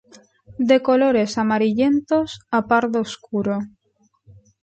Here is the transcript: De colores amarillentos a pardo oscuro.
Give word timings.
De 0.69 0.77
colores 0.87 1.31
amarillentos 1.43 2.29
a 2.57 2.59
pardo 2.69 2.97
oscuro. 3.07 3.55